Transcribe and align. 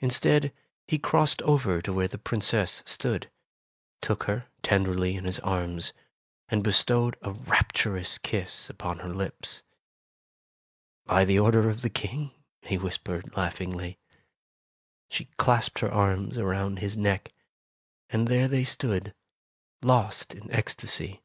Instead, 0.00 0.54
he 0.86 0.98
crossed 0.98 1.42
over 1.42 1.82
to 1.82 1.92
where 1.92 2.08
the 2.08 2.16
Princess 2.16 2.82
stood, 2.86 3.30
took 4.00 4.22
her 4.24 4.46
tenderly 4.62 5.14
in 5.14 5.24
his 5.26 5.40
arms 5.40 5.92
and 6.48 6.64
bestowed 6.64 7.18
a 7.20 7.32
rapturous 7.32 8.16
kiss 8.16 8.70
upon 8.70 9.00
her 9.00 9.12
lips. 9.12 9.62
"By 11.04 11.26
the 11.26 11.38
order 11.38 11.68
of 11.68 11.82
the 11.82 11.90
King," 11.90 12.32
he 12.62 12.78
whispered, 12.78 13.36
laugh 13.36 13.58
ingly. 13.58 13.98
She 15.10 15.26
clasped 15.36 15.80
her 15.80 15.92
arms 15.92 16.38
around 16.38 16.78
his 16.78 16.96
neck, 16.96 17.34
and 18.08 18.26
there 18.26 18.48
they 18.48 18.64
stood, 18.64 19.12
lost 19.82 20.34
in 20.34 20.50
ecstasy. 20.50 21.20